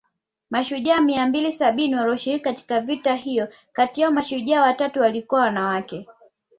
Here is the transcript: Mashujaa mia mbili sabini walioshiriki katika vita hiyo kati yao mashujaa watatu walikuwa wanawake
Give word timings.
Mashujaa 0.49 1.01
mia 1.01 1.27
mbili 1.27 1.51
sabini 1.51 1.95
walioshiriki 1.95 2.43
katika 2.45 2.79
vita 2.81 3.15
hiyo 3.15 3.47
kati 3.73 4.01
yao 4.01 4.11
mashujaa 4.11 4.61
watatu 4.61 4.99
walikuwa 4.99 5.41
wanawake 5.41 6.07